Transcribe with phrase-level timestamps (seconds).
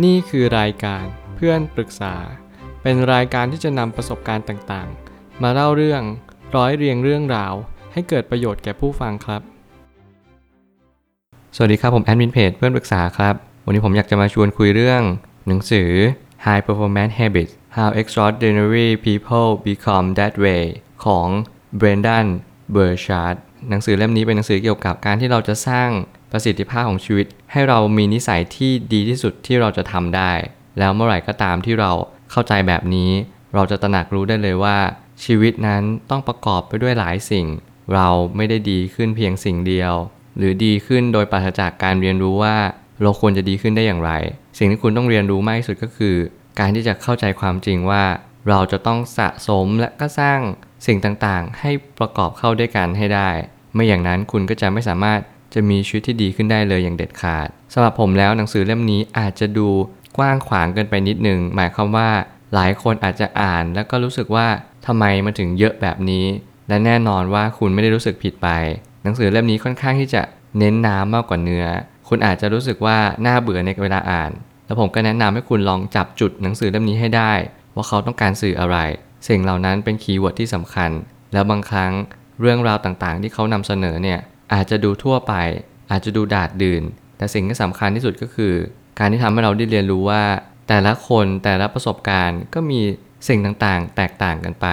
[0.00, 1.04] นี่คือรายการ
[1.36, 2.14] เพื่อนปรึกษา
[2.82, 6.02] เป็นรายการที่จะนำประสบการณ์ต่างๆ มาเล่าเรื่อง
[6.56, 7.54] ร้อยเรียงเรื่องราว
[7.92, 9.42] ให้เกิดประโยชน์แก่ผู้ฟังครับ
[11.56, 13.34] สวัสดีครับผมแอดมินเพจเพื่อนปรึกษาครับ
[13.64, 15.02] วันนี้ผมอยากจะมาชวนคุยเรื่อง
[15.46, 15.90] หนังสือ
[16.46, 20.64] High Performance Habits How Extraordinary People Become That Way
[21.04, 21.28] ของ
[21.80, 22.26] Brendan
[22.74, 23.36] Burchard
[23.70, 25.90] หนังสือเล่มนี้เป็นหนังสือเกี่ยวกับการที่เราจะสร้าง
[26.32, 30.32] ประสิทธิภาพของชีวิต ให้เรามีนิสัยที่ดีที่สุดที่เราจะทำได้
[30.78, 31.92] แล้วเมื่อไหร่ก็ตามที่เรา
[32.30, 33.10] เข้าใจแบบนี้
[33.54, 34.78] เราจะตระหนักรู้ได้เลยว่า
[35.24, 37.46] ชีวิตนั้นต้องประกอบไปด้วยหลายสิ่ง
[37.94, 39.94] เราไม่ได้ดีขึ้นเพียงสิ่งเดียว
[40.38, 42.56] หรือดีขึ้นโดยปราศจากการเรียนรู้ว่า
[43.02, 44.12] เราควรจะดีขึ้นได้อย่างไร
[44.58, 46.16] สิ่งที่คุณต้องเรียนรู้มากที่สุดก็คือ
[46.58, 48.02] การที่จะเข้าใจความจริงว่า
[48.48, 50.40] เราจะต้องสะสมและก็สร้าง
[50.86, 53.30] สิ่งต่างๆ ให้ประกอบเข้าด้วยกันให้ได้
[53.74, 55.20] ไม่อย่างนั้นคุณก็จะไม่สามารถ
[55.54, 59.68] จะมีชีวิตที่ดีขึ้นได้เลยอย่างเด็ดขาดสำหรับผมแล้วหนังสือเล่มนี้อาจจะดู
[60.16, 62.10] กว้างขวางเกินไปนิดนึงหมายความว่า
[62.54, 64.46] หลายคนอาจจะอ่านแล้วก็รู้สึกว่า
[64.86, 66.26] ทำไมมันถึงเยอะแบบนี้
[66.68, 68.48] และแน่นอนว่าคุณไม่ได้รู้สึกผิดไป
[69.02, 70.22] หนังสือเล่มนี้ค่อนข้างที่จะ
[70.58, 71.66] เน้นน้ำมากกว่าเนื้อ
[72.08, 74.30] คุณอาจจะรู้สึกว่าน่าเบื่อในเวลาอ่าน
[74.66, 77.32] แล้วผมก็แนะนำให้คุณลองจับจุดหนังสือเล่มนี้ให้ได้
[77.74, 78.76] ว่าเขาต้องการสื่ออะไร
[79.28, 80.90] สิ่งเหล่านั้นเป็น keyword ที่สำคัญ
[81.32, 81.92] แล้วบางครั้ง
[82.40, 84.18] เรื่องราวต่างๆ ที่เขานำเสนอเนี่ย
[84.52, 85.34] อาจจะดูทั่วไป
[85.90, 86.82] อาจจะดูดาษดื่น
[87.18, 88.54] แต่สิ่งที่สำคัญที่สุดก็คือ
[88.98, 90.22] การที่ทำให้เราได้เรียนรู้ว่า
[90.68, 92.80] แต่ละคนแต่ละประสบการณ์ก็มี
[93.28, 94.66] สิ่งต่างๆ แตกต่างกันไป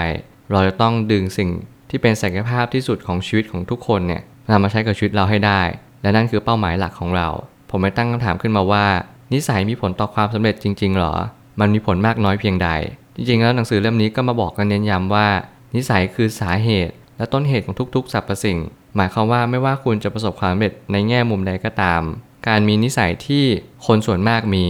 [0.52, 1.50] เราจะต้องดึงสิ่ง
[1.90, 5.62] ที่เป็นศักยภาพที่สุดของชีวิตของทุกคนเนี่ยนำมาใช้กับชีวิตเราให้ได้
[6.02, 7.30] และนั่นคือเป้าหมายหลักของเรา
[7.70, 8.86] ผมไม่ตั้งคำถามขึ้นมาว่า
[9.34, 11.14] นิสัยมีผลต่อความสำเร็จจริง ๆ หรอ
[11.60, 12.70] มันมีผลมากน้อยเพียงใด
[13.16, 15.28] จริง ๆ แล้วหนังสือเล่มนี้ก็มาบอกกันเน้นย้ำว่า
[15.76, 18.58] นิสัยคือสาเหตุ และต้นเหตุของทุกๆสรรพสิ่ง
[18.96, 22.02] หมายความว่าไม่ว่าคุณจะประสบความสำเร็จในแง่มุมใดก็ตาม
[22.48, 23.46] การมีนิสัยที่
[23.88, 24.66] คนส่วนมากมี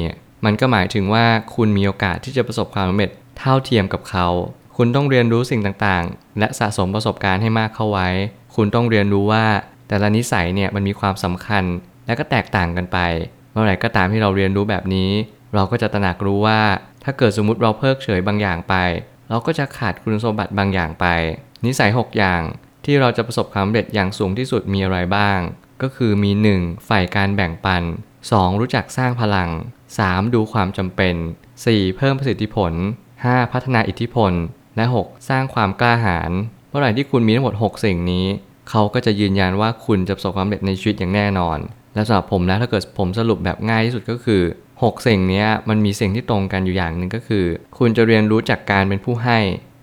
[0.45, 4.27] มันก็หมายถึงว่าคุณมีโอกาสที่จะประสบความสำเร็จเท่าเทียมกับเขา
[4.77, 8.09] คุณต้องเรียนรู้สิ่งต่างๆ และสะสมประสบการณ์ให้มากเข้าไว้
[8.55, 9.45] คุณต้องเรียนรู้ว่า
[9.87, 11.63] แต่ละนิสัยเนี่ยมันมีความสำคัญ
[12.05, 12.97] และก็แตกต่างกันไป
[13.51, 15.11] เมื่อไหร่ก็ตามที่เราเรียนรู้แบบนี้
[15.55, 16.59] เราก็จะตระหนักรู้ว่า
[17.03, 18.75] ถ้าเกิดสมมติเราเพิกเฉยบางอย่างไป
[19.29, 21.05] เราก็จะขาดคุณสมบัติบางอย่างไป
[21.65, 22.41] นิสัย 6 อย่าง
[22.85, 25.39] ที่เราจะประสบความสำเร็จอย่างสูงที่สุดมีอะไรบ้าง
[25.81, 26.87] ก็คือมี 1.
[26.87, 27.83] ฝ่ายการแบ่งปัน
[28.21, 28.59] 2.
[28.59, 29.49] รู้จักสร้างพลัง
[29.91, 30.33] 3.
[30.33, 31.15] ดูความจำเป็น
[31.55, 31.97] 4.
[31.97, 32.73] เพิ่มประสิทธิผล
[33.13, 33.51] 5.
[33.51, 34.31] พัฒนาอิทธิพล
[34.75, 35.29] และ 6.
[35.29, 36.31] สร้างความกล้าหาญ
[36.69, 38.25] เมื่อไหร่ที่คุณมีทั้งหมด 6 สิ่งนี้
[38.69, 41.57] เขาก็จะยืนยันว่าคุณจะประสบความสำเร็จในชีวิตอย่างแน่นอน
[41.93, 44.41] และสำหรับผมแล้วถ้าเกิดผมสรุปแบบง่ายที่สุดก็คือ
[44.73, 47.45] 6 สิ่งนี้มันมีสิ่งที่ตรงกันอยู่อย่างหนึ่งก็คือ
[47.77, 49.39] คุณจะเรียนรู้จากการเป็นผู้ให้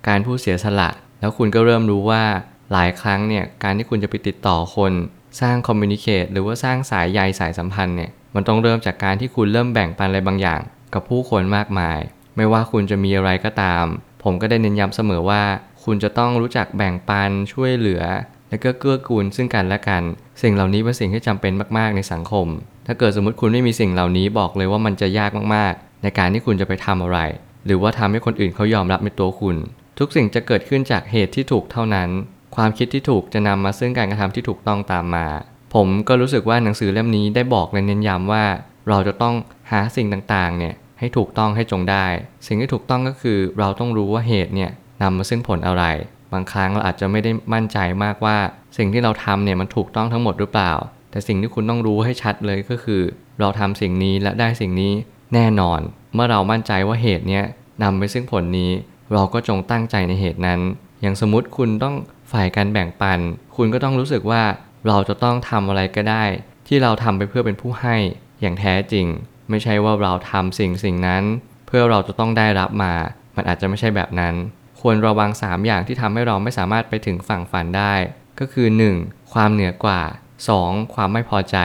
[0.09, 0.91] การผู้เสียสละ
[1.21, 2.25] แล้วคุณก็เริ่มรู้ว่า
[2.73, 4.93] หลายครั้งเนี่ยการที่คุณจะไปติดต่อคน
[5.41, 10.61] สร้างคอมมิวนิเคตหรือว่าสร้างสายใยสายสัมพันธ์เนี่ยมันต้องเริ่มจากการที่คุณเริ่มแบ่งปันอะไรบางอย่าง
[10.95, 11.99] กับผู้คนมากมาย
[12.37, 13.85] ไม่ว่าคุณจะมีอะไรก็ตาม
[14.23, 15.43] ผมก็ได้เน้นย้ำเสมอว่า
[15.85, 18.03] คุณจะต้องรู้จักแบ่งปันช่วยเหลือ
[18.49, 20.03] และก็เกื้อกูลซึ่งกันและกัน
[20.43, 22.47] สิ่งเหล่านี้เป็นสิ่งที่จำเป็นมากๆในสังคม
[22.87, 27.19] ถ้าเกิดสมมติคุณไม่มีสิ่งเหล่านี้บอกเลยว่ามันจะยากมากๆ ในการที่คุณจะไปทำอะไร
[27.67, 29.57] หรือว่าทำให้คนอื่นเขายอมรับในตัวคุณ
[29.99, 32.09] ทุกสิ่งจะเกิดขึ้นจากเหตุที่ถูกเท่านั้น
[32.57, 35.27] ความคิดที่ถูกจะนำมาซึ่งการกระทำที่ถูกต้องตามมา
[35.75, 38.45] ผมก็รู้สึกว่าหนังสือเล่มนี้ได้บอกและเน้นย้ำว่า
[38.89, 39.35] เราจะต้อง
[39.71, 42.07] หาสิ่งต่างๆเนี่ยให้ถูกต้องให้จงได้
[42.47, 44.71] สิ่งที่ถูกต้องก็คือเราต้องรู้ว่าเหตุเนี่ย
[45.03, 45.85] นำมาซึ่งผลอะไร
[46.33, 48.37] บางครั้งเราอาจจะไม่ได้มั่นใจมากว่า
[48.79, 50.73] สิ่งที่เราทำเนี่ยมันถูกต้องทั้งหมดหรือเปล่า
[51.11, 53.03] แต่สิ่งที่คุณต้องรู้ให้ชัดเลยก็คือ
[53.41, 54.93] เราทำสิ่งนี้และได้สิ่งนี้
[55.35, 55.81] แน่นอน
[56.15, 57.45] เมื่อเรามั่นใจว่าเหตุเนี้ย
[57.83, 58.71] นำไปซึ่งผลนี้
[59.13, 60.61] เราก็จงตั้งใจในเหตุนั้น
[61.01, 61.95] อย่างสมมติคุณต้อง
[62.33, 63.19] ฝ่ายการแบ่งปัน
[63.57, 64.43] คุณก็ต้องรู้สึกว่า
[64.87, 66.25] เราจะต้องทำอะไรก็ได้
[66.69, 67.97] ที่เราทำไปเพื่อเป็นผู้ให้
[68.41, 69.07] อย่างแท้จริง
[69.51, 71.23] ไม่ใช่ว่าเราทำสิ่งสิ่งนั้น
[71.67, 72.95] เพื่อเราจะต้องได้รับมา
[73.37, 74.35] มันอาจจะไม่ใช่แบบนั้น
[74.81, 77.95] ควรระวัง 3 อย่างที่ทำให้เราไม่สามารถไปถึงฝั่งฝันได้
[78.41, 78.67] ก็คือ
[79.01, 79.33] 1.
[79.33, 80.03] ความเหนือกว่า
[80.49, 80.95] 2.
[80.95, 81.57] ความไม่พอใจ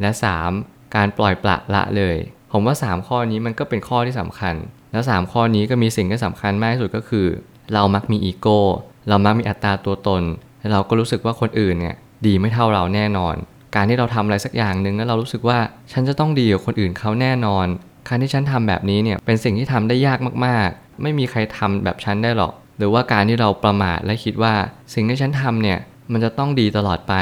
[0.00, 0.10] และ
[0.52, 0.94] 3.
[0.94, 2.16] การปล่อยปละละเลย
[2.52, 4.54] ผมว่า 3 ข้อนี้มันก็เป็นข้อที่สำคัญ
[4.92, 7.26] แล้ว3ข้อนี้ก็มีสิ่งที่สำคัญมากที่สุดก็คือ
[7.72, 8.60] เรามักมีอีโก้
[9.08, 10.22] เรามักมีอัตราตัวตน
[10.60, 11.94] และเราก็รู้สึกว่าคนอื่นเนี่ย
[12.26, 13.36] ดีไม่เท่าเราแน่นอน
[13.74, 15.58] การที่เราทำอะไรสักอย่างหนึ่งแล้วเรารู้สึกว่า
[15.92, 17.66] ฉันจะต้องดีกว่าคนอื่นเขาแน่นอน
[18.08, 24.54] การที่ฉันทำแบบนี้เนี่ยเป็นสิ่งที่ทำได้ยากมากๆ ไม่มีใครทำแบบฉันได้หรอก หรือว่าการที่เราประมาทและคิดว่า
[24.94, 25.78] สิ่งที่ฉันทำเนี่ย
[26.12, 27.14] มันจะต้องดีตลอดไป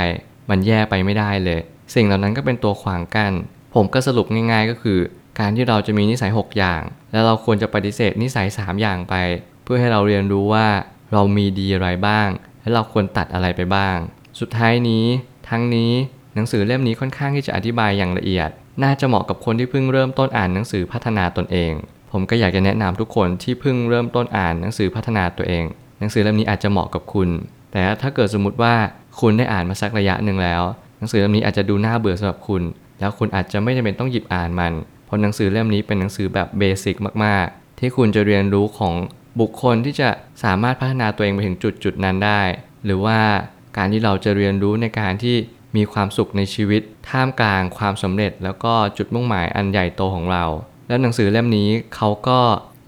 [0.51, 1.61] มันแย่ไปไม่ได้เลย
[1.95, 3.33] สิ่งเหล่านั้นก็เป็นตัวขวางกัน้น
[3.75, 4.99] ผมก็สรุปง่ายๆก็คือ
[5.41, 6.83] การที่เราจะมีนิสัย 6 อย่าง
[7.13, 9.15] แล้วเราควรจะปฏิเสธนิสัย 3 อย่างไป
[9.65, 10.67] เพื่อให้เราเรียนรู้ว่า
[11.13, 12.29] เรามีดีอะไรบ้าง
[12.61, 13.97] และเราควรตัดอะไรไปบ้าง
[14.41, 15.05] สุดท้ายนี้
[15.49, 15.93] ทั้งนี้
[16.35, 18.51] หนังสือเล่มนี้ค่อนข้างที่จะอธิบายอย่างละเอียด
[18.83, 21.73] น่าจะเหมาะกับคนที่เพิ่งเริ่มต้นอ่านหนังสือพัฒนาตนเอง
[22.13, 25.65] ผมก็อยากจะแนะนำทุกคนที่เพิ่งเริ่มต้นอ่านหนังสือพัฒนาตัวเอง
[25.99, 27.29] หนังสือเล่มนี้อาจจะเหมาะกับคุณ
[27.73, 28.75] แต่ถ้าเกิดสมมติว่า
[29.21, 30.63] คุณได้อ่านมาสักระยะหนึ่งแล้ว
[30.99, 32.63] หนังสือเล่มนี้อาจจะดูน่าเบื่อสำหรับคุณ
[33.01, 34.73] แล้วคุณอาจจะไม่จำเป็นต้องหยิบอ่านมัน
[35.07, 38.95] เพราะหนังสือเล่มนี้เป็นหนังสือแบบเบสิกมากๆ ที่คุณจะเรียนรู้ของ
[39.41, 40.09] บุคคลที่จะ
[40.45, 42.43] สามารถพัฒนาตัวเองไปถึงจุดจุดนั้นได้
[42.85, 43.21] หรือว่า
[43.77, 45.37] การที่เราจะเรียนรู้ในการที่
[45.77, 50.45] มีความสุขในชีวิต ท่ามกลางความสำเร็จ แล้วก็จุดมุ่งหมายอันใหญ่โตของเรา
[50.89, 52.41] แล้วหนังสือเล่มนี้เขาก็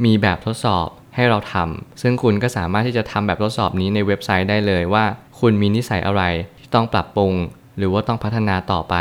[0.05, 5.05] มีแบบทดสอบให้เราทำซึ่งคุณก็สามารถที่จะทำแบบทดสอบนี้ในเว็บไซต์ได้เลยว่า
[5.41, 6.23] คุณมีนิสัยอะไร
[6.59, 7.33] ที่ต้องปรับปรุง
[7.79, 8.97] หรือว่าต้องพัฒนาต่อไป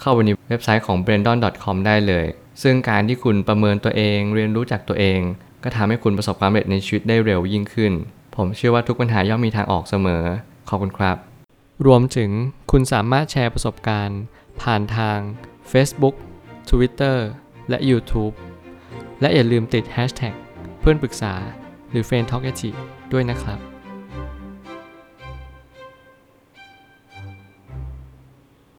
[0.00, 2.26] เข้าไปในเว็บไซต์ของ brandon.com ได้เลย
[2.62, 5.20] ซึ่งการที่คุณประเมินตัวเอง เรียนรู้จากตัวเอง
[5.64, 7.92] ก็ทำให้คุณประสบความสำเร็จในชีวิตได้เร็วยิ่งขึ้น
[8.36, 10.24] ผมเชื่อว่าทุกปัญหาย่อมมีทางออกเสมอ
[10.68, 11.16] ขอบคุณครับ
[11.86, 12.30] รวมถึง
[12.70, 14.20] คุณสามารถแชร์ประสบการณ์
[14.62, 15.18] ผ่านทาง
[15.72, 16.14] Facebook
[16.70, 17.16] Twitter
[17.68, 18.34] และ YouTube
[19.20, 20.34] และอย่าลืมติด Hashtag
[20.80, 21.34] เพื่อนปรึกษา
[21.90, 22.44] หรือ f r ร e n d t a l k
[23.12, 23.71] ด้วยนะครับ